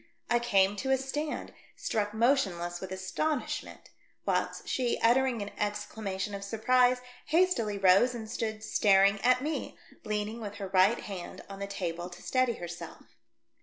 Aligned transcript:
I 0.31 0.39
came 0.39 0.75
to 0.77 0.89
a 0.89 0.97
stand, 0.97 1.53
struck 1.75 2.11
motionless 2.11 2.81
with 2.81 2.91
astonishment; 2.91 3.91
whilst 4.25 4.67
she, 4.67 4.97
uttering 4.99 5.43
an 5.43 5.51
exclam 5.59 6.07
ation 6.15 6.33
of 6.33 6.43
surprise, 6.43 7.01
hastily 7.27 7.77
rose 7.77 8.15
and 8.15 8.27
stood 8.27 8.63
star 8.63 9.05
ing 9.05 9.21
at 9.21 9.43
me, 9.43 9.77
leaning 10.03 10.41
with 10.41 10.55
her 10.55 10.69
right 10.69 11.01
hand 11.01 11.43
on 11.47 11.59
the 11.59 11.67
table 11.67 12.09
to 12.09 12.21
steady 12.23 12.53
herself. 12.53 13.15